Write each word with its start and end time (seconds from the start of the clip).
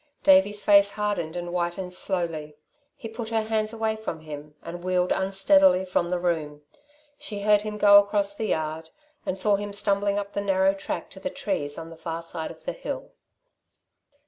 Davey's 0.23 0.65
face 0.65 0.89
hardened 0.93 1.35
and 1.35 1.49
whitened 1.49 1.93
slowly. 1.93 2.57
He 2.95 3.07
put 3.07 3.29
her 3.29 3.43
hands 3.43 3.71
away 3.71 3.95
from 3.95 4.21
him 4.21 4.55
and 4.63 4.83
wheeled 4.83 5.11
unsteadily 5.11 5.85
from 5.85 6.09
the 6.09 6.17
room. 6.17 6.63
She 7.19 7.41
heard 7.41 7.61
him 7.61 7.77
go 7.77 7.99
across 7.99 8.33
the 8.33 8.47
yard, 8.47 8.89
and 9.27 9.37
saw 9.37 9.57
him 9.57 9.73
stumbling 9.73 10.17
up 10.17 10.33
the 10.33 10.41
narrow 10.41 10.73
track 10.73 11.11
to 11.11 11.19
the 11.19 11.29
trees 11.29 11.77
on 11.77 11.91
the 11.91 11.95
far 11.97 12.23
side 12.23 12.49
of 12.49 12.63
the 12.63 12.73
hill. 12.73 13.11